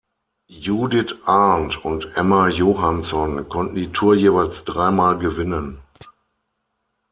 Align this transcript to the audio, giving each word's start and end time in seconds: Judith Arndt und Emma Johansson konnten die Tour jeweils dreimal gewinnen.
Judith 0.49 1.13
Arndt 1.25 1.85
und 1.85 2.09
Emma 2.15 2.47
Johansson 2.47 3.47
konnten 3.47 3.75
die 3.75 3.91
Tour 3.91 4.15
jeweils 4.15 4.63
dreimal 4.63 5.19
gewinnen. 5.19 5.83